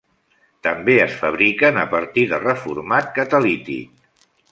També 0.67 0.93
es 1.01 1.17
fabriquen 1.19 1.77
a 1.81 1.83
partir 1.91 2.23
de 2.31 2.39
reformat 2.45 3.13
catalític. 3.19 4.09